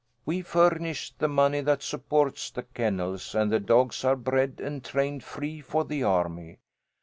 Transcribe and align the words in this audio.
"We 0.25 0.41
furnish 0.41 1.13
the 1.13 1.27
money 1.27 1.61
that 1.61 1.83
supports 1.83 2.49
the 2.49 2.63
kennels, 2.63 3.35
and 3.35 3.51
the 3.51 3.59
dogs 3.59 4.03
are 4.03 4.15
bred 4.15 4.59
and 4.59 4.83
trained 4.83 5.23
free 5.23 5.61
for 5.61 5.85
the 5.85 6.01
army. 6.01 6.57